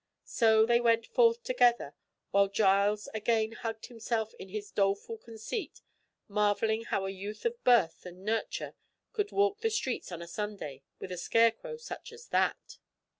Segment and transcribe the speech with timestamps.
[0.25, 1.93] So they went forth together,
[2.31, 5.83] while Giles again hugged himself in his doleful conceit,
[6.27, 8.73] marvelling how a youth of birth and nurture
[9.13, 12.79] could walk the streets on a Sunday with a scarecrow such as that!